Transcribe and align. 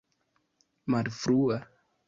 malfrua 0.89 1.59